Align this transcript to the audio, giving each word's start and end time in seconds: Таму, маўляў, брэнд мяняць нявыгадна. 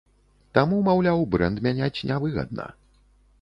Таму, 0.57 0.79
маўляў, 0.87 1.21
брэнд 1.35 1.61
мяняць 1.67 2.05
нявыгадна. 2.13 2.67